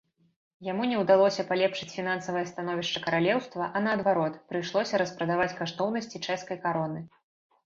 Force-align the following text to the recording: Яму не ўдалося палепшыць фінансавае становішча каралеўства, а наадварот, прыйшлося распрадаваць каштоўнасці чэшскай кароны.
Яму 0.67 0.83
не 0.91 0.97
ўдалося 1.01 1.43
палепшыць 1.51 1.89
фінансавае 1.97 2.41
становішча 2.51 3.01
каралеўства, 3.05 3.69
а 3.75 3.83
наадварот, 3.89 4.41
прыйшлося 4.53 4.95
распрадаваць 5.03 5.49
каштоўнасці 5.61 6.25
чэшскай 6.25 6.57
кароны. 6.67 6.99